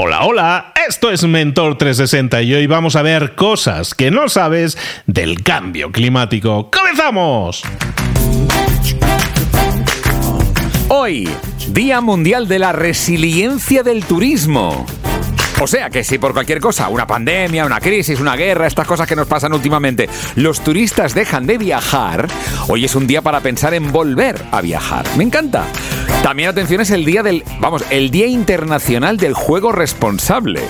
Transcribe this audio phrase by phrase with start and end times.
[0.00, 4.78] Hola, hola, esto es Mentor 360 y hoy vamos a ver cosas que no sabes
[5.06, 6.70] del cambio climático.
[6.70, 7.64] ¡Comenzamos!
[10.86, 11.28] Hoy,
[11.70, 14.86] Día Mundial de la Resiliencia del Turismo.
[15.60, 19.08] O sea que si por cualquier cosa, una pandemia, una crisis, una guerra, estas cosas
[19.08, 22.28] que nos pasan últimamente, los turistas dejan de viajar,
[22.68, 25.04] hoy es un día para pensar en volver a viajar.
[25.16, 25.64] Me encanta.
[26.22, 30.60] También atención es el día del, vamos, el Día Internacional del Juego Responsable.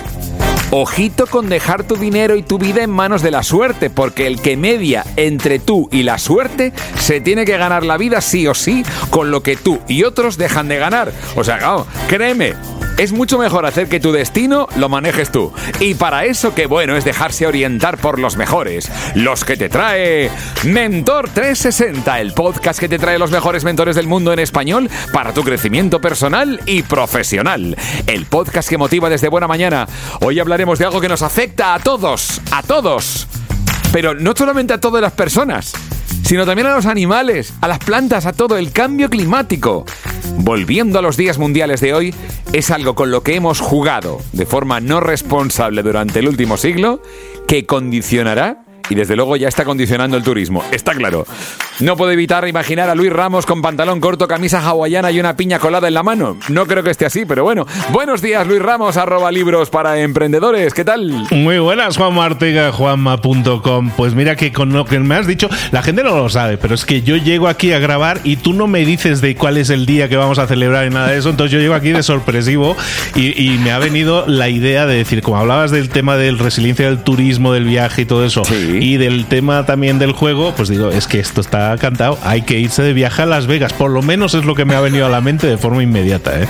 [0.71, 4.39] Ojito con dejar tu dinero y tu vida en manos de la suerte, porque el
[4.39, 8.53] que media entre tú y la suerte se tiene que ganar la vida sí o
[8.53, 11.11] sí con lo que tú y otros dejan de ganar.
[11.35, 12.53] O sea, claro, créeme,
[12.99, 15.53] es mucho mejor hacer que tu destino lo manejes tú.
[15.79, 20.29] Y para eso qué bueno es dejarse orientar por los mejores, los que te trae
[20.65, 25.33] Mentor 360, el podcast que te trae los mejores mentores del mundo en español para
[25.33, 27.77] tu crecimiento personal y profesional.
[28.05, 29.87] El podcast que motiva desde buena mañana.
[30.19, 33.27] Hoy hablaremos de algo que nos afecta a todos, a todos.
[33.93, 35.73] Pero no solamente a todas las personas,
[36.29, 39.83] sino también a los animales, a las plantas, a todo el cambio climático.
[40.35, 42.13] Volviendo a los días mundiales de hoy,
[42.53, 47.01] es algo con lo que hemos jugado de forma no responsable durante el último siglo
[47.47, 51.25] que condicionará y desde luego ya está condicionando el turismo, está claro.
[51.79, 55.59] No puedo evitar imaginar a Luis Ramos con pantalón corto, camisa hawaiana y una piña
[55.59, 56.37] colada en la mano.
[56.49, 57.65] No creo que esté así, pero bueno.
[57.91, 60.73] Buenos días, Luis Ramos, arroba libros para emprendedores.
[60.73, 61.25] ¿Qué tal?
[61.31, 63.91] Muy buenas, Juan Martega, juanma.com.
[63.95, 66.75] Pues mira que con lo que me has dicho, la gente no lo sabe, pero
[66.75, 69.69] es que yo llego aquí a grabar y tú no me dices de cuál es
[69.69, 72.03] el día que vamos a celebrar y nada de eso, entonces yo llego aquí de
[72.03, 72.75] sorpresivo
[73.15, 77.03] y, me ha venido la idea de decir, como hablabas del tema del resiliencia del
[77.03, 78.43] turismo, del viaje y todo eso,
[78.79, 82.59] y del tema también del juego, pues digo, es que esto está cantado, hay que
[82.59, 85.05] irse de viaje a Las Vegas, por lo menos es lo que me ha venido
[85.05, 86.47] a la mente de forma inmediata, ¿eh?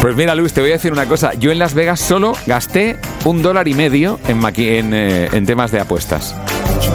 [0.00, 1.34] Pues mira, Luis, te voy a decir una cosa.
[1.34, 5.72] Yo en Las Vegas solo gasté un dólar y medio en, en, eh, en temas
[5.72, 6.34] de apuestas.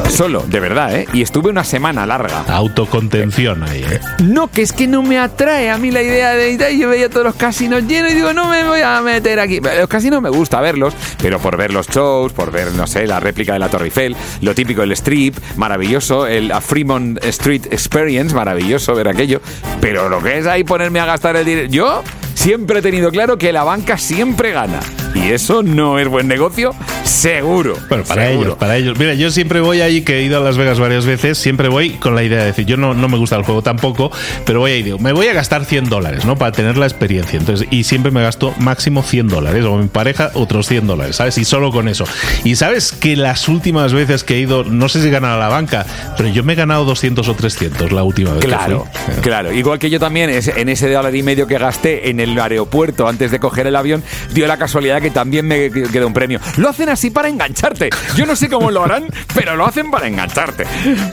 [0.10, 1.08] Solo, de verdad, ¿eh?
[1.12, 2.46] Y estuve una semana larga.
[2.48, 4.00] Autocontención ahí, ¿eh?
[4.24, 6.78] No, que es que no me atrae a mí la idea de...
[6.78, 9.60] Yo veía todos los casinos llenos y digo, no me voy a meter aquí.
[9.60, 13.20] Los casinos me gusta verlos, pero por ver los shows, por ver, no sé, la
[13.20, 18.96] réplica de la Torre Eiffel, lo típico, el strip, maravilloso, el Fremont Street Experience, maravilloso
[18.96, 19.42] ver aquello.
[19.82, 21.68] Pero lo que es ahí ponerme a gastar el dinero...
[21.70, 22.04] Yo
[22.36, 24.80] siempre he tenido claro que la banca siempre gana.
[25.16, 27.78] Y eso no es buen negocio, seguro.
[27.90, 29.00] Bueno, para ellos, para ellos.
[29.00, 31.92] Mira, yo siempre voy ahí, que he ido a Las Vegas varias veces, siempre voy
[31.92, 34.12] con la idea de decir, yo no, no me gusta el juego tampoco,
[34.46, 36.38] pero voy ahí, digo, me voy a gastar 100 dólares, ¿no?
[36.38, 37.40] Para tener la experiencia.
[37.40, 41.38] Entonces, y siempre me gasto máximo 100 dólares, o mi pareja otros 100 dólares, ¿sabes?
[41.38, 42.06] Y solo con eso.
[42.44, 45.40] Y sabes que las últimas veces que he ido, no sé si he ganado a
[45.40, 45.86] la banca,
[46.18, 48.44] pero yo me he ganado 200 o 300 la última vez.
[48.44, 48.86] Claro,
[49.22, 49.54] claro.
[49.54, 53.32] Igual que yo también, en ese dólar y medio que gasté en el aeropuerto antes
[53.32, 54.04] de coger el avión,
[54.34, 56.40] dio la casualidad que también me quedó un premio.
[56.58, 57.90] Lo hacen así para engancharte.
[58.16, 60.66] Yo no sé cómo lo harán, pero lo hacen para engancharte.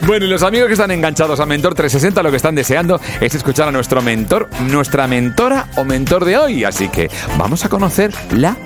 [0.05, 3.35] Bueno, y los amigos que están enganchados a Mentor 360 lo que están deseando es
[3.35, 6.63] escuchar a nuestro mentor, nuestra mentora o mentor de hoy.
[6.63, 8.57] Así que vamos a conocer la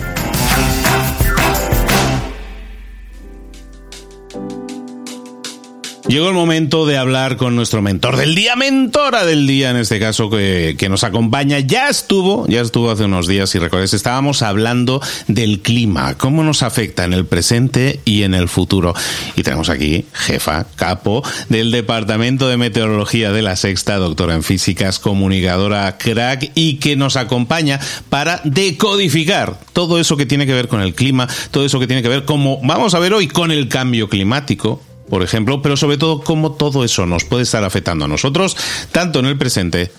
[6.07, 9.99] Llegó el momento de hablar con nuestro mentor del día, mentora del día en este
[9.99, 11.59] caso que, nos acompaña.
[11.59, 16.63] Ya estuvo, ya estuvo hace unos días, si recuerdas, estábamos hablando del clima, cómo nos
[16.63, 18.93] afecta en el presente y en el futuro.
[19.35, 24.99] Y tenemos aquí jefa, capo del Departamento de Meteorología de la Sexta, doctora en físicas,
[24.99, 30.81] comunicadora crack y que nos acompaña para decodificar todo eso que tiene que ver con
[30.81, 33.67] el clima, todo eso que tiene que ver como vamos a ver hoy con el
[33.67, 38.07] cambio climático por ejemplo, pero sobre todo cómo todo eso nos puede estar afectando a
[38.07, 38.57] nosotros,
[38.91, 39.91] tanto en el presente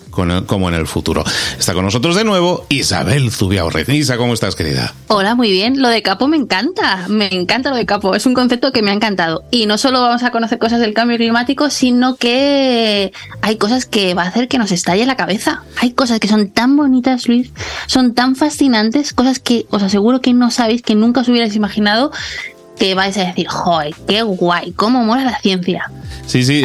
[0.47, 1.23] como en el futuro.
[1.59, 3.85] Está con nosotros de nuevo Isabel Zubiaurre.
[3.95, 4.93] Isa, ¿cómo estás, querida?
[5.07, 5.81] Hola, muy bien.
[5.81, 7.07] Lo de capo me encanta.
[7.09, 8.17] Me encanta lo de capo.
[8.17, 9.45] Es un concepto que me ha encantado.
[9.53, 14.15] Y no solo vamos a conocer cosas del cambio climático, sino que hay cosas que
[14.15, 15.63] va a hacer que nos estalle la cabeza.
[15.81, 17.53] Hay cosas que son tan bonitas, Luis,
[17.87, 22.11] son tan fascinantes, cosas que os aseguro que no sabéis, que nunca os hubierais imaginado
[22.79, 25.91] que vais a decir, joder, qué guay, cómo mola la ciencia.
[26.27, 26.63] Sí, sí,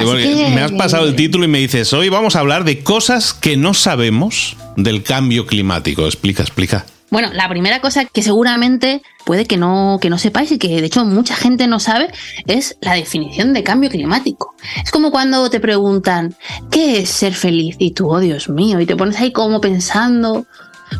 [0.54, 3.58] me has pasado el título y me dices, hoy vamos a hablar de cosas que
[3.58, 6.06] no sabemos del cambio climático.
[6.06, 6.86] Explica, explica.
[7.14, 10.88] Bueno, la primera cosa que seguramente puede que no, que no sepáis y que de
[10.88, 12.10] hecho mucha gente no sabe
[12.48, 14.56] es la definición de cambio climático.
[14.84, 16.36] Es como cuando te preguntan,
[16.72, 17.76] ¿qué es ser feliz?
[17.78, 20.48] Y tú, oh Dios mío, y te pones ahí como pensando,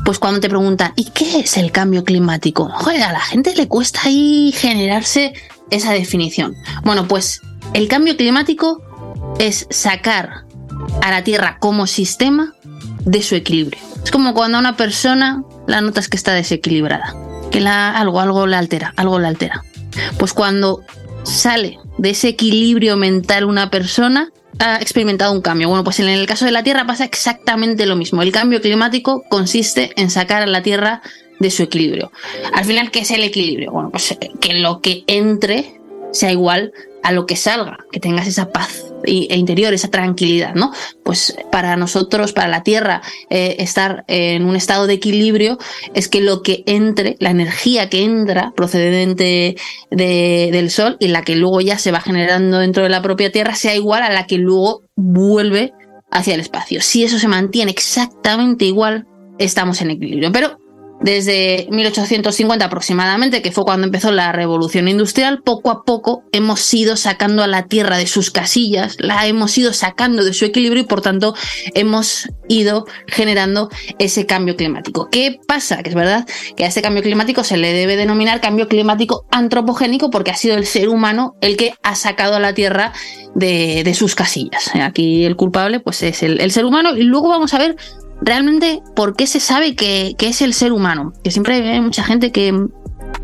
[0.06, 2.70] pues cuando te preguntan, ¿y qué es el cambio climático?
[2.70, 5.34] Joder, a la gente le cuesta ahí generarse
[5.70, 6.56] esa definición.
[6.84, 7.42] Bueno, pues
[7.74, 8.82] el cambio climático
[9.40, 10.46] es sacar
[11.02, 12.54] a la Tierra como sistema
[13.06, 13.82] de su equilibrio.
[14.04, 17.16] Es como cuando a una persona la notas que está desequilibrada.
[17.52, 19.64] que la, algo, algo la altera, algo la altera.
[20.18, 20.82] Pues cuando
[21.24, 25.70] sale de ese equilibrio mental una persona, ha experimentado un cambio.
[25.70, 28.22] Bueno, pues en el caso de la Tierra pasa exactamente lo mismo.
[28.22, 31.02] El cambio climático consiste en sacar a la Tierra
[31.40, 32.12] de su equilibrio.
[32.54, 33.72] Al final, ¿qué es el equilibrio?
[33.72, 35.80] Bueno, pues que lo que entre
[36.12, 36.72] sea igual
[37.04, 40.72] a lo que salga, que tengas esa paz e interior, esa tranquilidad, ¿no?
[41.04, 45.58] Pues para nosotros, para la Tierra, eh, estar en un estado de equilibrio
[45.94, 49.58] es que lo que entre, la energía que entra procedente
[49.92, 53.32] de, del Sol y la que luego ya se va generando dentro de la propia
[53.32, 55.74] Tierra sea igual a la que luego vuelve
[56.10, 56.82] hacia el espacio.
[56.82, 59.06] Si eso se mantiene exactamente igual,
[59.40, 60.32] estamos en equilibrio.
[60.32, 60.58] Pero
[61.04, 66.96] desde 1850 aproximadamente, que fue cuando empezó la revolución industrial, poco a poco hemos ido
[66.96, 70.86] sacando a la Tierra de sus casillas, la hemos ido sacando de su equilibrio y
[70.86, 71.36] por tanto
[71.76, 73.70] hemos ido generando
[74.00, 75.10] ese cambio climático.
[75.12, 75.84] ¿Qué pasa?
[75.84, 80.10] Que es verdad que a este cambio climático se le debe denominar cambio climático antropogénico
[80.10, 82.94] porque ha sido el ser humano el que ha sacado a la Tierra
[83.36, 84.72] de, sus casillas.
[84.76, 87.76] Aquí el culpable pues es el, el ser humano y luego vamos a ver
[88.24, 91.14] realmente por qué se sabe que, es el ser humano.
[91.24, 92.68] Que siempre hay mucha gente que,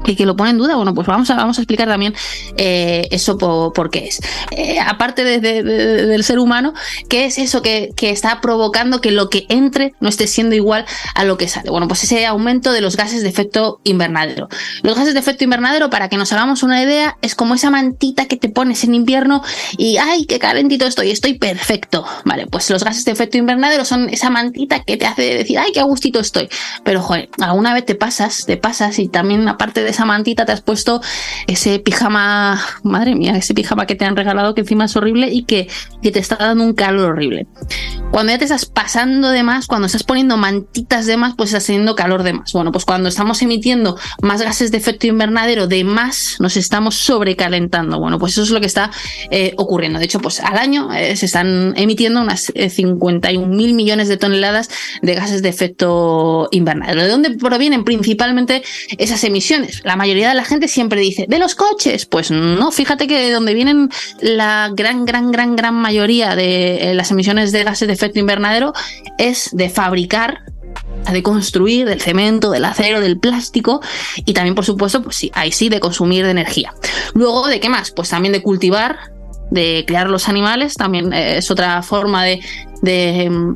[0.04, 0.75] que, lo pone en duda.
[0.75, 2.13] Bueno, pues vamos a, vamos a explicar también
[2.57, 4.19] eh, eso por, qué es.
[4.51, 6.74] Eh, aparte del ser humano,
[7.10, 10.86] ¿qué es eso que, está provocando que lo que entre no esté siendo igual
[11.16, 11.69] a lo que sale?
[11.69, 14.50] Bueno, pues ese aumento de los gases de efecto invernadero.
[14.81, 18.25] Los gases de efecto invernadero, para que nos hagamos una idea, es como esa mantita
[18.25, 19.44] que te pones en invierno
[19.78, 21.12] y ¡ay, qué calentito estoy!
[21.12, 22.06] Estoy perfecto.
[22.25, 25.72] Vale, pues los gases de efecto invernadero son esa mantita que te hace decir ¡ay,
[25.74, 26.50] qué gustito estoy!
[26.84, 30.52] Pero, joder, alguna vez te pasas, te pasas y también aparte de esa mantita te
[30.52, 31.02] has puesto
[31.48, 35.44] ese pijama, madre mía, ese pijama que te han regalado que encima es horrible y
[35.44, 35.68] que,
[36.02, 37.48] que te está dando un calor horrible.
[38.12, 41.66] Cuando ya te estás pasando de más, cuando estás poniendo mantitas de más, pues estás
[41.66, 42.54] teniendo calor de más.
[42.54, 48.00] Bueno, pues cuando estamos emitiendo más gases de efecto invernadero de más, nos estamos sobrecalentando.
[48.00, 48.92] Bueno, pues eso es lo que está
[49.30, 50.00] eh, ocurriendo.
[50.00, 54.18] De hecho, pues al año eh, se están emitiendo unas 51 eh, mil millones de
[54.18, 54.70] toneladas
[55.02, 57.04] de gases de efecto invernadero.
[57.04, 58.64] ¿De dónde provienen principalmente
[58.98, 59.79] esas emisiones?
[59.84, 62.06] La mayoría de la gente siempre dice, ¿de los coches?
[62.06, 63.90] Pues no, fíjate que de donde vienen
[64.22, 68.74] la gran, gran, gran, gran mayoría de las emisiones de gases de efecto invernadero
[69.18, 70.44] es de fabricar
[71.12, 73.81] de construir, del cemento, del acero, del plástico
[74.18, 76.74] y también, por supuesto, pues sí, ahí sí, de consumir de energía.
[77.14, 77.92] Luego, ¿de qué más?
[77.92, 79.12] Pues también de cultivar,
[79.50, 82.42] de criar los animales, también eh, es otra forma de,
[82.84, 83.56] em,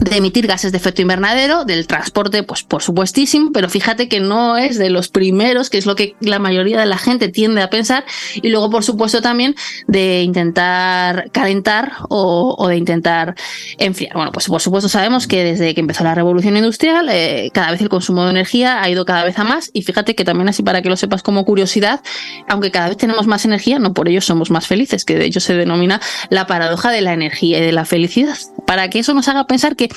[0.00, 4.56] de emitir gases de efecto invernadero, del transporte, pues por supuestísimo, pero fíjate que no
[4.56, 7.70] es de los primeros, que es lo que la mayoría de la gente tiende a
[7.70, 8.04] pensar,
[8.34, 9.54] y luego por supuesto también
[9.86, 13.34] de intentar calentar o, de intentar
[13.78, 14.14] enfriar.
[14.14, 17.80] Bueno, pues por supuesto sabemos que desde que empezó la revolución industrial, eh, cada vez
[17.80, 20.62] el consumo de energía ha ido cada vez a más, y fíjate que también así
[20.62, 22.00] para que lo sepas como curiosidad,
[22.48, 25.40] aunque cada vez tenemos más energía, no por ello somos más felices, que de hecho
[25.40, 26.00] se denomina
[26.30, 28.36] la paradoja de la energía y de la felicidad,
[28.68, 29.88] para que eso nos haga pensar que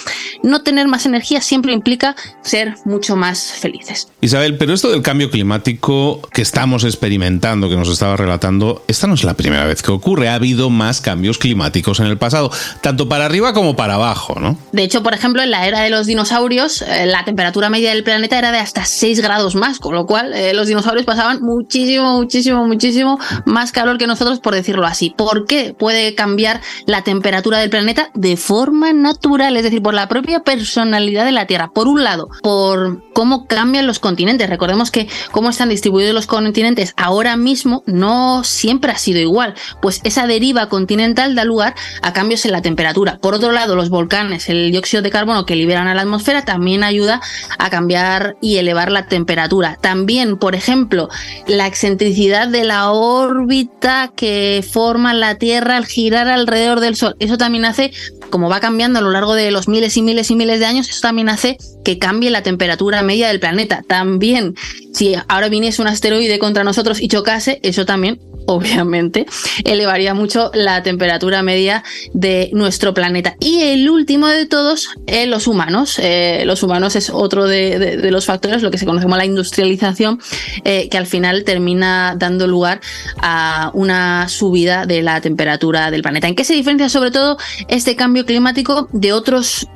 [0.44, 4.08] no tener más energía siempre implica ser mucho más felices.
[4.22, 9.16] Isabel, pero esto del cambio climático que estamos experimentando, que nos estaba relatando, esta no
[9.16, 10.30] es la primera vez que ocurre.
[10.30, 14.58] Ha habido más cambios climáticos en el pasado, tanto para arriba como para abajo, ¿no?
[14.72, 18.06] De hecho, por ejemplo, en la era de los dinosaurios, eh, la temperatura media del
[18.06, 22.14] planeta era de hasta 6 grados más, con lo cual eh, los dinosaurios pasaban muchísimo,
[22.14, 25.14] muchísimo, muchísimo más calor que nosotros, por decirlo así.
[25.18, 29.58] ¿Por qué puede cambiar la temperatura del planeta de forma natural?
[29.58, 31.72] Es decir, por la propia personalidad de la Tierra.
[31.74, 34.50] Por un lado, por cómo cambian los continentes.
[34.50, 39.56] Recordemos que cómo están distribuidos los continentes ahora mismo no siempre ha sido igual.
[39.82, 43.18] Pues esa deriva continental da lugar a cambios en la temperatura.
[43.20, 46.84] Por otro lado, los volcanes, el dióxido de carbono que liberan a la atmósfera también
[46.84, 47.22] ayuda
[47.58, 49.78] a cambiar y elevar la temperatura.
[49.82, 51.10] También, por ejemplo,
[51.48, 57.16] la excentricidad de la órbita que forma la Tierra al girar alrededor del Sol.
[57.20, 57.92] Eso también hace,
[58.30, 60.90] como va cambiando a lo largo de los miles y miles y miles de años,
[60.90, 63.84] eso también hace que cambie la temperatura media del planeta.
[63.88, 64.56] También,
[64.94, 69.26] si ahora viniese un asteroide contra nosotros y chocase, eso también obviamente,
[69.64, 73.36] elevaría mucho la temperatura media de nuestro planeta.
[73.40, 76.00] Y el último de todos, eh, los humanos.
[76.00, 80.20] Eh, los humanos es otro de, los factores, lo que se conoce como la industrialización,
[80.64, 82.82] eh, que al final termina dando lugar
[83.22, 86.28] a una subida de la temperatura del planeta.
[86.28, 89.68] ¿En qué se diferencia sobre todo este cambio climático de otros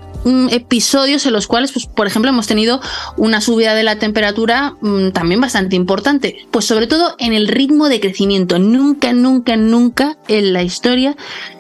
[0.50, 2.82] episodios en los cuales, pues, por ejemplo, hemos tenido
[3.18, 6.46] una subida de la temperatura mm, también bastante importante.
[6.52, 8.60] Pues sobre todo en el ritmo de crecimiento.
[8.60, 11.16] Nunca, nunca, nunca en la historia,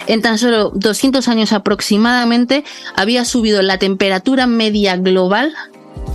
[0.07, 2.63] en tan solo 200 años aproximadamente,
[2.95, 5.53] había subido la temperatura media global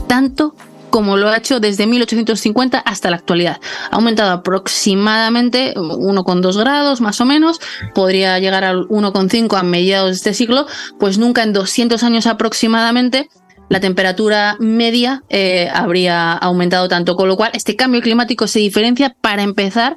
[0.07, 0.54] tanto
[0.90, 3.61] como lo ha hecho desde 1850 hasta la actualidad.
[3.90, 7.61] Ha aumentado aproximadamente 1,2 grados más o menos,
[7.94, 10.66] podría llegar al 1,5 a mediados de este siglo,
[10.99, 13.28] pues nunca en 200 años aproximadamente
[13.70, 19.14] la temperatura media eh, habría aumentado tanto, con lo cual este cambio climático se diferencia
[19.20, 19.97] para empezar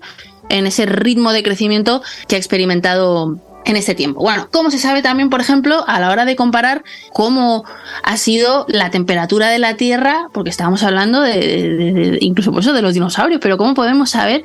[0.49, 4.21] en ese ritmo de crecimiento que ha experimentado en este tiempo.
[4.21, 7.63] Bueno, como se sabe también, por ejemplo, a la hora de comparar cómo
[8.03, 12.81] ha sido la temperatura de la Tierra, porque estábamos hablando de, incluso por eso de
[12.81, 14.43] los dinosaurios, pero cómo podemos saber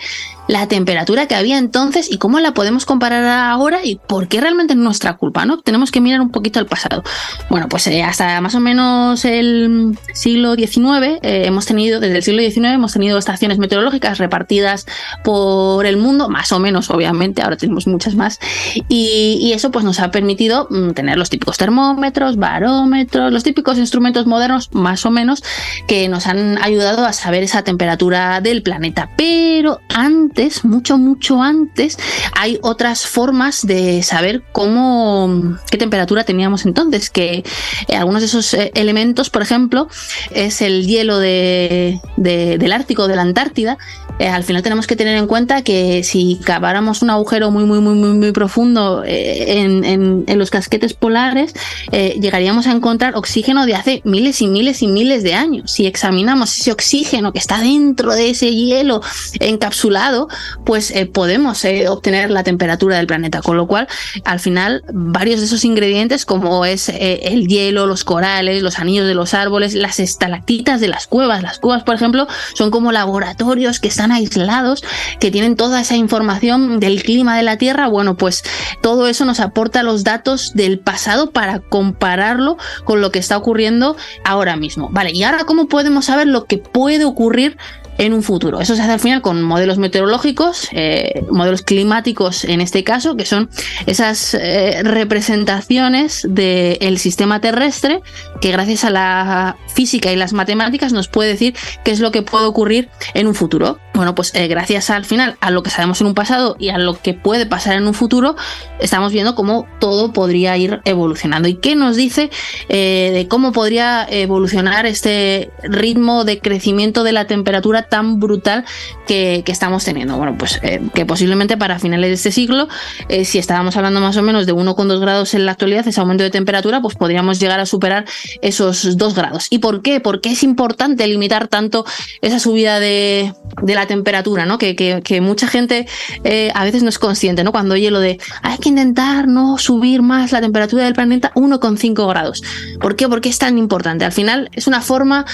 [0.49, 4.73] la temperatura que había entonces y cómo la podemos comparar ahora y por qué realmente
[4.73, 5.61] es nuestra culpa, ¿no?
[5.61, 7.05] Tenemos que mirar un poquito al pasado.
[7.51, 12.23] Bueno, pues eh, hasta más o menos el siglo XIX eh, hemos tenido, desde el
[12.23, 14.87] siglo XIX hemos tenido estaciones meteorológicas repartidas
[15.23, 18.41] por el mundo, más o menos, obviamente, ahora tenemos muchas más,
[18.89, 24.27] y, eso pues nos ha permitido mm, tener los típicos termómetros, barómetros, los típicos instrumentos
[24.27, 25.43] modernos, más o menos,
[25.89, 29.11] que nos han ayudado a saber esa temperatura del planeta.
[29.17, 31.99] Pero antes mucho, mucho antes,
[32.37, 37.45] hay otras formas de saber cómo, qué temperatura teníamos entonces, que
[37.89, 39.89] eh, algunos de esos eh, elementos, por ejemplo,
[40.31, 43.79] es el hielo de, del Ártico, de la Antártida,
[44.19, 47.81] eh, al final tenemos que tener en cuenta que si caváramos un agujero muy, muy,
[47.81, 51.53] muy, muy, muy profundo eh, en, los casquetes polares,
[51.93, 55.73] eh, llegaríamos a encontrar oxígeno de hace miles y miles y miles de años.
[55.73, 59.03] Si examinamos ese oxígeno que está dentro de ese hielo
[59.41, 60.29] encapsulado,
[60.65, 63.43] pues podemos obtener la temperatura del planeta.
[63.43, 63.89] Con lo cual,
[64.25, 69.15] al final, varios de esos ingredientes, como es el hielo, los corales, los anillos de
[69.15, 73.89] los árboles, las estalactitas de las cuevas, las cuevas, por ejemplo, son como laboratorios que
[74.13, 74.85] aislados,
[75.21, 78.43] que tienen toda esa información del clima de la Tierra, bueno, pues
[78.83, 83.97] todo eso nos aporta los datos del pasado para compararlo con lo que está ocurriendo
[84.25, 84.89] ahora mismo.
[84.91, 87.57] Vale, y ahora cómo podemos saber lo que puede ocurrir
[87.99, 88.61] en un futuro.
[88.61, 93.27] Eso se hace al final con modelos meteorológicos, eh, modelos climáticos en este caso, que
[93.27, 93.51] son
[93.87, 98.01] esas eh, representaciones del sistema terrestre
[98.41, 102.23] que gracias a la física y las matemáticas nos puede decir qué es lo que
[102.23, 103.79] puede ocurrir en un futuro.
[103.99, 106.79] Bueno, pues eh, gracias al final a lo que sabemos en un pasado y a
[106.79, 108.37] lo que puede pasar en un futuro,
[108.81, 111.49] estamos viendo cómo todo podría ir evolucionando.
[111.49, 112.31] ¿Y qué nos dice
[112.69, 118.65] de cómo podría evolucionar este ritmo de crecimiento de la temperatura tan brutal
[119.07, 120.17] que, estamos teniendo.
[120.17, 122.69] Bueno, pues eh, que posiblemente para finales de este siglo,
[123.09, 126.23] eh, si estábamos hablando más o menos de 1,2 grados en la actualidad, ese aumento
[126.23, 128.05] de temperatura, pues podríamos llegar a superar
[128.43, 129.47] esos 2 grados.
[129.51, 130.01] ¿Y por qué?
[130.01, 131.85] Porque es importante limitar tanto
[132.21, 134.59] esa subida de, la temperatura, ¿no?
[134.59, 135.87] Que, que, mucha gente
[136.23, 137.51] eh, a veces no es consciente, ¿no?
[137.51, 142.09] Cuando oye lo de hay que intentar no subir más la temperatura del planeta 1,5
[142.09, 142.43] grados.
[142.81, 143.09] ¿Por qué?
[143.09, 144.05] Porque es tan importante.
[144.05, 145.25] Al final es una forma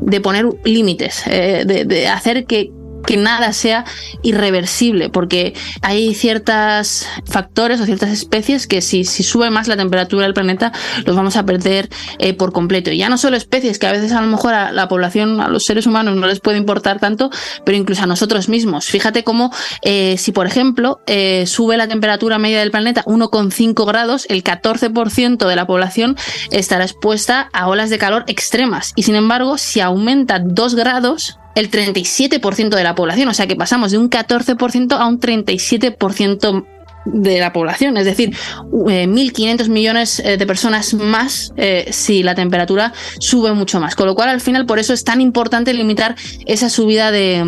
[0.00, 2.70] de poner límites, eh, de, hacer que,
[3.04, 3.84] que nada sea
[4.22, 10.24] irreversible, porque hay ciertos factores o ciertas especies que si, si, sube más la temperatura
[10.24, 10.72] del planeta
[11.04, 12.90] los vamos a perder eh, por completo.
[12.90, 15.48] Y ya no solo especies que a veces a lo mejor a la población, a
[15.48, 17.30] los seres humanos no les puede importar tanto,
[17.64, 18.86] pero incluso a nosotros mismos.
[18.86, 24.26] Fíjate cómo eh, si por ejemplo eh, sube la temperatura media del planeta 1,5 grados,
[24.28, 26.16] el 14% de la población
[26.50, 28.92] estará expuesta a olas de calor extremas.
[28.96, 33.56] Y sin embargo, si aumenta 2 grados, el 37% de la población, o sea que
[33.56, 36.64] pasamos de un 14% a un 37%
[37.04, 38.34] de la población, es decir,
[38.70, 43.94] 1.500 eh, millones eh, de personas más eh, si la temperatura sube mucho más.
[43.94, 47.44] Con lo cual, al final, por eso es tan importante limitar esa subida de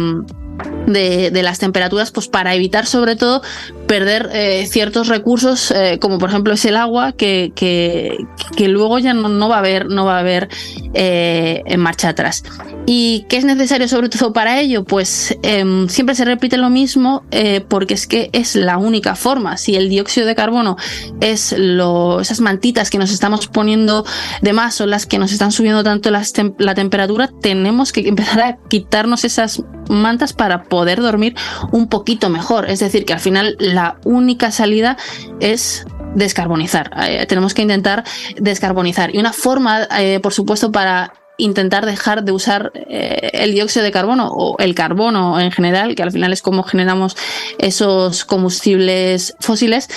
[0.86, 3.42] de, las temperaturas, pues para evitar sobre todo
[3.86, 9.14] perder eh, ciertos recursos, eh, como por ejemplo es el agua, que, que, luego ya
[9.14, 10.48] no, va a haber, no va a haber
[10.94, 12.42] eh, en marcha atrás.
[12.86, 14.84] ¿Y qué es necesario sobre todo para ello?
[14.84, 17.24] Pues em, siempre se repite lo mismo
[17.68, 19.56] porque es que es la única forma.
[19.56, 20.76] Si el dióxido de carbono
[21.20, 24.04] es lo, esas mantitas que nos estamos poniendo
[24.40, 28.58] de más o las que nos están subiendo tanto la temperatura, tenemos que empezar a
[28.68, 31.34] quitarnos esas mantas para poder dormir
[31.72, 32.68] un poquito mejor.
[32.68, 34.96] Es decir, que al final la única salida
[35.40, 36.90] es descarbonizar.
[37.08, 38.04] Eh, tenemos que intentar
[38.36, 39.14] descarbonizar.
[39.14, 43.92] Y una forma, eh, por supuesto, para intentar dejar de usar eh, el dióxido de
[43.92, 47.16] carbono o el carbono en general, que al final es como generamos
[47.58, 49.88] esos combustibles fósiles,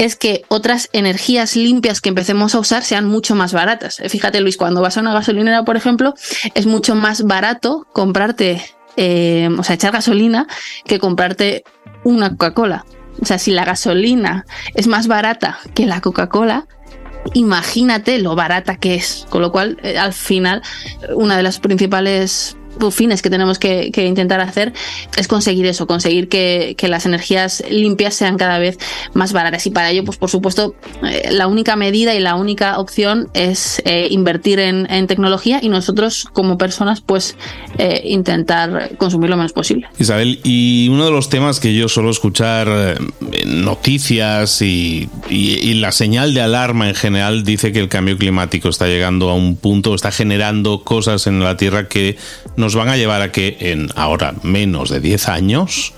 [0.00, 4.02] es que otras energías limpias que empecemos a usar sean mucho más baratas.
[4.08, 6.14] Fíjate, Luis, cuando vas a una gasolinera, por ejemplo,
[6.54, 8.60] es mucho más barato comprarte
[8.96, 10.46] eh, o sea, echar gasolina
[10.84, 11.64] que comprarte
[12.04, 12.84] una Coca-Cola.
[13.20, 16.66] O sea, si la gasolina es más barata que la Coca-Cola,
[17.32, 19.26] imagínate lo barata que es.
[19.30, 20.62] Con lo cual, eh, al final,
[21.14, 22.56] una de las principales
[22.90, 24.72] fines que tenemos que, intentar hacer
[25.16, 28.78] es conseguir eso, conseguir que, las energías limpias sean cada vez
[29.14, 29.66] más baratas.
[29.66, 33.80] Y para ello, pues por supuesto, eh, la única medida y la única opción es
[33.86, 37.36] eh, invertir en, tecnología y nosotros como personas, pues
[37.78, 39.86] eh, intentar consumir lo menos posible.
[39.98, 42.96] Isabel, y uno de los temas que yo suelo escuchar
[43.32, 48.68] en noticias y, y la señal de alarma en general dice que el cambio climático
[48.68, 52.16] está llegando a un punto, está generando cosas en la Tierra que
[52.64, 55.92] nos van a llevar a que en ahora menos de 10 años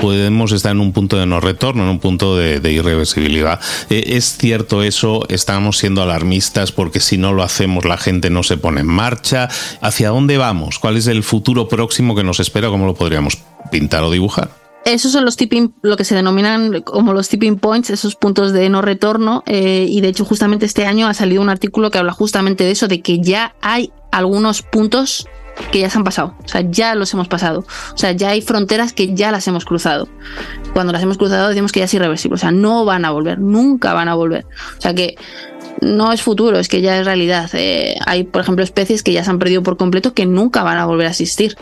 [0.00, 3.60] podemos estar en un punto de no retorno, en un punto de, irreversibilidad.
[3.88, 5.24] Eh, ¿Es cierto eso?
[5.28, 9.48] ¿Estamos siendo alarmistas porque si no lo hacemos la gente no se pone en marcha?
[9.80, 10.80] ¿Hacia dónde vamos?
[10.80, 12.68] ¿Cuál es el futuro próximo que nos espera?
[12.68, 13.38] ¿Cómo lo podríamos
[13.70, 14.50] pintar o dibujar?
[14.84, 18.68] Esos son los tipping, lo que se denominan como los tipping points, esos puntos de
[18.70, 19.44] no retorno.
[19.46, 22.72] Eh, y de hecho, justamente este año ha salido un artículo que habla justamente de
[22.72, 25.28] eso, de que ya hay algunos puntos
[25.70, 28.42] que ya se han pasado, o sea, ya los hemos pasado, o sea, ya hay
[28.42, 30.08] fronteras que ya las hemos cruzado.
[30.72, 33.38] Cuando las hemos cruzado decimos que ya es irreversible, o sea, no van a volver,
[33.38, 34.46] nunca van a volver.
[34.78, 35.16] O sea que
[35.80, 37.50] no es futuro, es que ya es realidad.
[37.52, 40.78] Eh, hay, por ejemplo, especies que ya se han perdido por completo que nunca van
[40.78, 41.56] a volver a existir.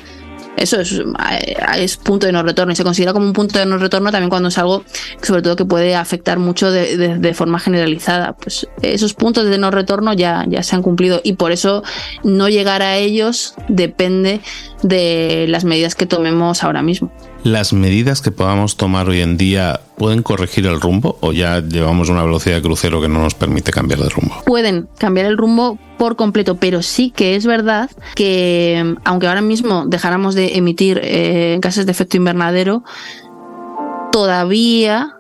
[0.56, 3.66] Eso es, eh, es, punto de no retorno y se considera como un punto de
[3.66, 4.84] no retorno también cuando es algo,
[5.22, 8.32] sobre todo, que puede afectar mucho de, forma generalizada.
[8.34, 11.82] Pues esos puntos de no retorno ya, ya se han cumplido y por eso
[12.24, 14.40] no llegar a ellos depende
[14.82, 17.12] de las medidas que tomemos ahora mismo.
[17.46, 22.08] ¿Las medidas que podamos tomar hoy en día pueden corregir el rumbo o ya llevamos
[22.08, 24.42] una velocidad de crucero que no nos permite cambiar de rumbo?
[24.44, 29.84] Pueden cambiar el rumbo por completo, pero sí que es verdad que aunque ahora mismo
[29.86, 32.82] dejáramos de emitir eh, gases de efecto invernadero,
[34.10, 35.12] todavía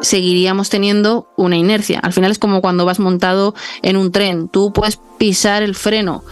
[0.00, 2.00] seguiríamos teniendo una inercia.
[2.00, 4.48] Al final es como cuando vas montado en un tren.
[4.48, 6.24] Tú puedes pisar el freno,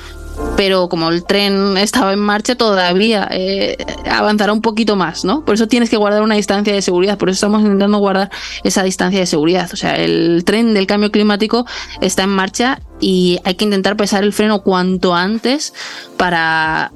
[0.56, 3.76] pero como el tren estaba en marcha todavía eh,
[4.10, 5.44] avanzará un poquito más, ¿no?
[5.44, 8.30] Por eso tienes que guardar una distancia de seguridad, por eso estamos intentando guardar
[8.64, 9.70] esa distancia de seguridad.
[9.72, 11.66] O sea, el tren del cambio climático
[12.00, 15.74] está en marcha y hay que intentar pesar el freno cuanto antes
[16.16, 16.92] para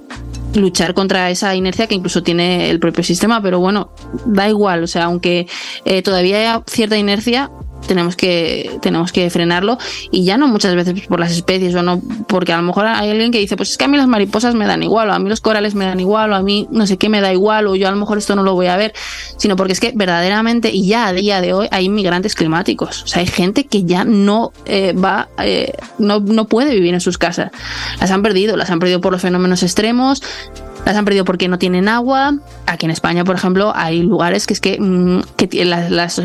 [0.54, 3.92] luchar contra esa inercia que incluso tiene el propio sistema, pero bueno,
[4.24, 5.46] da igual, o sea, aunque
[5.84, 7.50] eh, todavía haya cierta inercia,
[7.86, 9.78] tenemos que, tenemos que frenarlo
[10.10, 13.10] y ya no muchas veces por las especies o no, porque a lo mejor hay
[13.10, 15.18] alguien que dice, pues es que a mí las mariposas me dan igual, o a
[15.18, 17.66] mí los corales me dan igual, o a mí no sé qué me da igual,
[17.66, 18.92] o yo a lo mejor esto no lo voy a ver,
[19.36, 23.06] sino porque es que verdaderamente y ya a día de hoy hay inmigrantes climáticos, o
[23.06, 27.18] sea, hay gente que ya no eh, va, eh, no, no puede vivir en sus
[27.18, 27.50] casas,
[28.00, 30.22] las han perdido, las han perdido por los fenómenos extremos,
[30.84, 32.34] las han perdido porque no tienen agua.
[32.66, 35.20] Aquí en España, por ejemplo, hay lugares que es que, mm,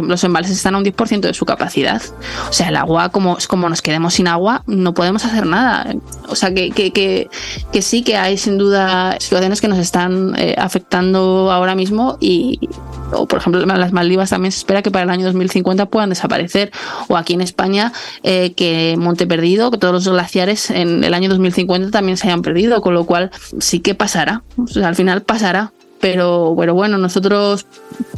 [0.02, 2.02] los embalses están a un 10% de su capacidad.
[2.50, 5.94] O sea, el agua, como, como nos quedemos sin agua, no podemos hacer nada.
[6.28, 10.56] O sea, que, que, que, sí que hay sin duda situaciones que nos están eh,
[10.58, 12.70] afectando ahora mismo y,
[13.12, 16.72] o por ejemplo, las Maldivas también se espera que para el año 2050 puedan desaparecer.
[17.08, 17.92] O aquí en España,
[18.24, 22.42] eh, que Monte Perdido, que todos los glaciares en el año 2050 también se hayan
[22.42, 24.44] perdido, con lo cual sí que pasará
[24.84, 25.72] al final pasará.
[26.02, 27.66] Pero, pero bueno, nosotros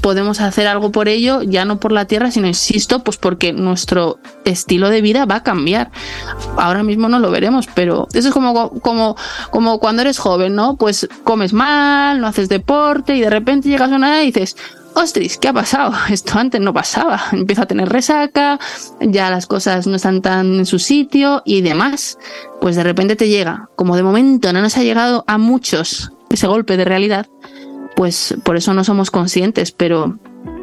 [0.02, 4.20] podemos hacer algo por ello, ya no por la tierra, sino, insisto, pues porque nuestro
[4.46, 5.92] estilo de vida va a cambiar.
[6.58, 9.16] Ahora mismo no lo veremos, pero eso es como, como,
[9.52, 10.76] como cuando eres joven, ¿no?
[10.76, 14.58] Pues comes mal, no haces deporte y de repente llegas a una edad y dices,
[14.94, 15.94] ostras, ¿qué ha pasado?
[16.10, 17.22] Esto antes no pasaba.
[17.32, 18.60] Empiezo a tener resaca,
[19.00, 22.18] ya las cosas no están tan en su sitio y demás.
[22.60, 26.48] Pues de repente te llega, como de momento no nos ha llegado a muchos ese
[26.48, 27.28] golpe de realidad,
[27.96, 30.20] pues por eso no somos conscientes, pero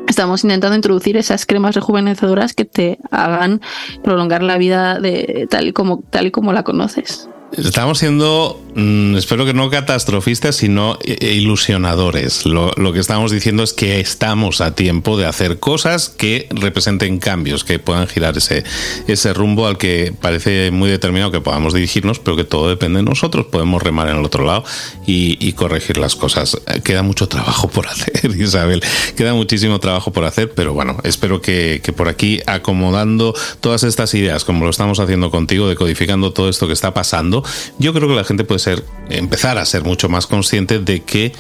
[0.07, 3.61] estamos intentando introducir esas cremas rejuvenecedoras que te hagan
[4.03, 7.29] prolongar la vida de tal y como tal y como la conoces.
[7.57, 12.47] Estamos siendo, mm, espero que no catastrofistas, sino ilusionadores.
[12.47, 17.63] Lo, que estamos diciendo es que estamos a tiempo de hacer cosas que representen cambios,
[17.63, 18.65] que puedan girar ese,
[19.07, 23.05] ese rumbo al que parece muy determinado que podamos dirigirnos, pero que todo depende de
[23.05, 23.47] nosotros.
[23.47, 24.65] Podemos remar en el otro lado
[25.07, 26.61] y, corregir las cosas.
[26.83, 28.83] Queda mucho trabajo por hacer, Isabel.
[29.17, 34.15] Queda muchísimo trabajo por hacer, pero bueno, espero que, que por aquí acomodando todas estas
[34.15, 37.44] ideas, como lo estamos haciendo contigo, decodificando todo esto que está pasando,
[37.79, 41.33] yo creo que la gente puede ser, empezar a ser mucho más consciente de que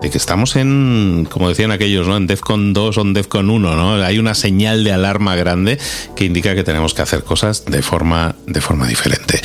[0.00, 2.16] de que estamos en, como decían aquellos, ¿no?
[2.16, 4.02] En DEFCON 2 o en DEFCON 1, ¿no?
[4.02, 5.78] Hay una señal de alarma grande
[6.16, 9.40] que indica que tenemos que hacer cosas de forma, de forma diferente.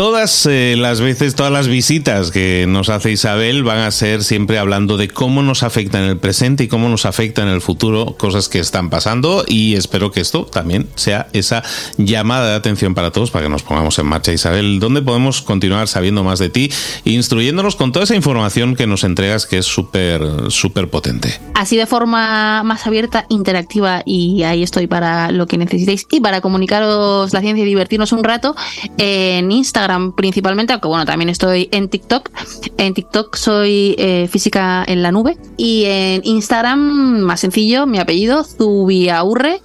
[0.00, 4.58] Todas eh, las veces, todas las visitas que nos hace Isabel van a ser siempre
[4.58, 8.16] hablando de cómo nos afecta en el presente y cómo nos afecta en el futuro
[8.18, 11.62] cosas que están pasando y espero que esto también sea esa
[11.98, 14.32] llamada de atención para todos para que nos pongamos en marcha.
[14.32, 16.72] Isabel, ¿dónde podemos continuar sabiendo más de ti
[17.04, 21.38] e instruyéndonos con toda esa información que nos entregas que es súper, súper potente?
[21.54, 26.40] Así de forma más abierta, interactiva y ahí estoy para lo que necesitéis y para
[26.40, 28.56] comunicaros la ciencia y divertirnos un rato
[28.96, 32.30] en Instagram principalmente, aunque bueno, también estoy en TikTok.
[32.76, 38.44] En TikTok soy eh, física en la nube y en Instagram, más sencillo, mi apellido,
[38.44, 39.60] Zubiaurre,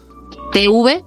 [0.51, 1.03] TV,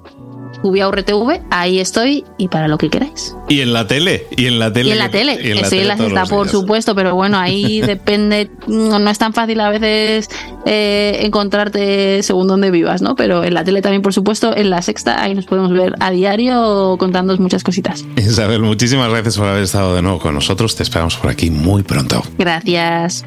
[0.63, 3.35] TV, ahí estoy y para lo que queráis.
[3.49, 4.91] Y en la tele, y en la tele.
[4.91, 7.81] Y en la tele, y en la tele está los por supuesto, pero bueno, ahí
[7.87, 10.29] depende, no, no es tan fácil a veces
[10.67, 13.15] eh, encontrarte según donde vivas, ¿no?
[13.17, 16.11] Pero en la tele también, por supuesto, en la sexta, ahí nos podemos ver a
[16.11, 18.05] diario contándonos muchas cositas.
[18.17, 20.77] Isabel, muchísimas gracias por haber estado de nuevo con nosotros.
[20.77, 22.23] Te esperamos por aquí muy pronto.
[22.37, 23.25] Gracias.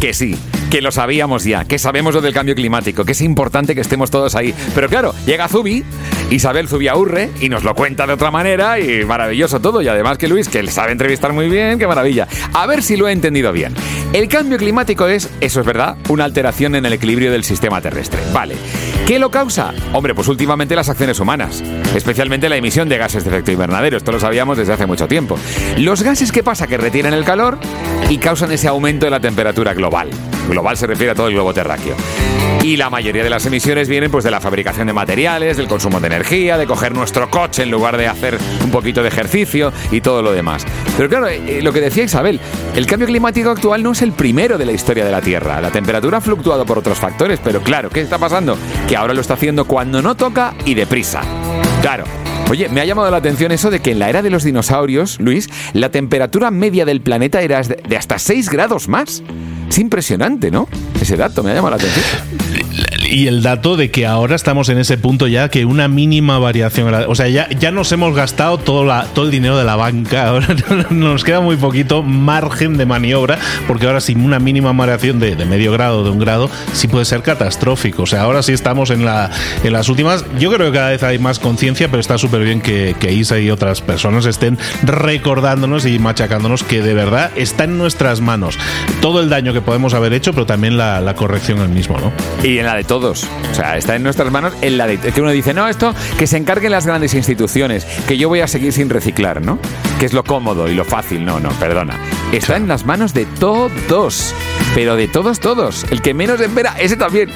[0.00, 0.36] Que sí,
[0.72, 4.10] que lo sabíamos ya, que sabemos lo del cambio climático, que es importante que estemos
[4.10, 4.54] todos ahí.
[4.74, 5.84] Pero claro, llega Zubi,
[6.30, 9.82] Isabel Zubiaurre, y nos lo cuenta de otra manera, y maravilloso todo.
[9.82, 12.26] Y además que Luis, que sabe entrevistar muy bien, qué maravilla.
[12.54, 13.74] A ver si lo he entendido bien.
[14.14, 18.20] El cambio climático es, eso es verdad, una alteración en el equilibrio del sistema terrestre.
[18.32, 18.56] Vale.
[19.06, 19.74] ¿Qué lo causa?
[19.92, 21.62] Hombre, pues últimamente las acciones humanas,
[21.94, 23.98] especialmente la emisión de gases de efecto invernadero.
[23.98, 25.38] Esto lo sabíamos desde hace mucho tiempo.
[25.76, 26.66] Los gases, ¿qué pasa?
[26.66, 27.58] Que retienen el calor
[28.08, 30.08] y causan ese aumento de la temperatura global.
[30.48, 31.96] Global se refiere a todo el globo terráqueo.
[32.62, 35.98] Y la mayoría de las emisiones vienen pues de la fabricación de materiales, del consumo
[35.98, 40.00] de energía, de coger nuestro coche en lugar de hacer un poquito de ejercicio y
[40.00, 40.64] todo lo demás.
[40.96, 42.40] Pero claro, eh, lo que decía Isabel,
[42.76, 45.60] el cambio climático actual no es el primero de la historia de la Tierra.
[45.60, 48.56] La temperatura ha fluctuado por otros factores, pero claro, ¿qué está pasando?
[48.88, 51.22] Que ahora lo está haciendo cuando no toca y deprisa.
[51.80, 52.04] Claro,
[52.52, 55.18] Oye, me ha llamado la atención eso de que en la era de los dinosaurios,
[55.20, 59.22] Luis, la temperatura media del planeta era de hasta 6 grados más.
[59.72, 60.68] Es impresionante, ¿no?
[61.00, 62.91] Ese dato me ha llamado la atención.
[63.12, 66.94] Y el dato de que ahora estamos en ese punto ya que una mínima variación,
[66.94, 70.28] o sea, ya, ya nos hemos gastado todo, la, todo el dinero de la banca,
[70.28, 70.56] ahora
[70.88, 75.44] nos queda muy poquito margen de maniobra, porque ahora sin una mínima variación de, de
[75.44, 78.04] medio grado, de un grado, sí puede ser catastrófico.
[78.04, 79.30] O sea, ahora sí estamos en, la,
[79.62, 80.24] en las últimas.
[80.38, 83.50] Yo creo que cada vez hay más conciencia, pero está súper bien que, Isa y
[83.50, 88.58] otras personas estén recordándonos y machacándonos que de verdad está en nuestras manos
[89.02, 92.10] todo el daño que podemos haber hecho, pero también la, corrección el mismo, ¿no?
[92.42, 93.01] Y en la de todos.
[93.10, 96.26] O sea, está en nuestras manos en la de que uno dice, no, esto que
[96.26, 99.58] se encarguen las grandes instituciones, que yo voy a seguir sin reciclar, ¿no?
[99.98, 101.24] Que es lo cómodo y lo fácil.
[101.24, 101.98] No, no, perdona.
[102.32, 104.34] Está en las manos de todos.
[104.74, 105.84] Pero de todos, todos.
[105.90, 107.30] El que menos espera, ese también.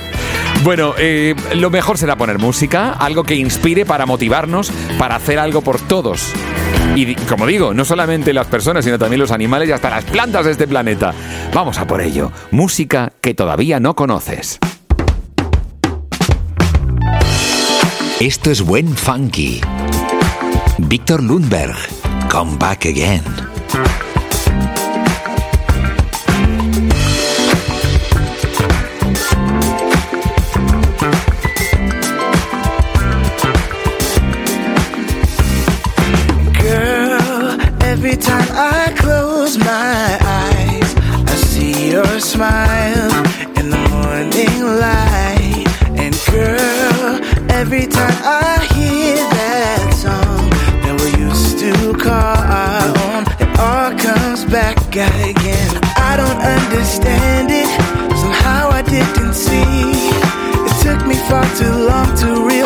[0.65, 5.63] Bueno, eh, lo mejor será poner música, algo que inspire para motivarnos, para hacer algo
[5.63, 6.33] por todos.
[6.95, 10.47] Y como digo, no solamente las personas, sino también los animales y hasta las plantas
[10.47, 11.13] de este planeta.
[11.53, 12.33] Vamos a por ello.
[12.51, 14.59] Música que todavía no conoces.
[18.21, 19.61] Esto es buen funky.
[20.79, 21.77] Víctor Lundberg,
[22.31, 23.23] Come Back Again.
[36.59, 40.95] Girl, every time I close my eyes,
[41.27, 43.26] I see your smile
[61.19, 62.66] if I too long to realize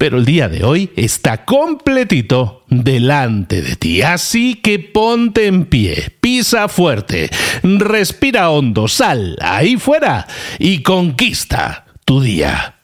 [0.00, 4.00] Pero el día de hoy está completito delante de ti.
[4.00, 7.28] Así que ponte en pie, pisa fuerte,
[7.62, 10.26] respira hondo, sal ahí fuera
[10.58, 12.79] y conquista tu día.